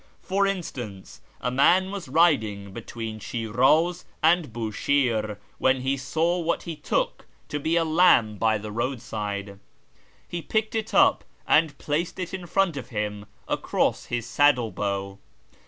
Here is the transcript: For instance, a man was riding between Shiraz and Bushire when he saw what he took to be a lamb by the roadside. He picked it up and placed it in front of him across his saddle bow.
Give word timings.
For 0.23 0.47
instance, 0.47 1.21
a 1.41 1.51
man 1.51 1.91
was 1.91 2.07
riding 2.07 2.73
between 2.73 3.19
Shiraz 3.19 4.03
and 4.23 4.51
Bushire 4.51 5.37
when 5.59 5.81
he 5.81 5.95
saw 5.95 6.39
what 6.39 6.63
he 6.63 6.75
took 6.75 7.27
to 7.49 7.59
be 7.59 7.75
a 7.75 7.85
lamb 7.85 8.37
by 8.39 8.57
the 8.57 8.71
roadside. 8.71 9.59
He 10.27 10.41
picked 10.41 10.73
it 10.73 10.95
up 10.95 11.23
and 11.47 11.77
placed 11.77 12.17
it 12.17 12.33
in 12.33 12.47
front 12.47 12.77
of 12.77 12.89
him 12.89 13.27
across 13.47 14.05
his 14.05 14.25
saddle 14.25 14.71
bow. 14.71 15.19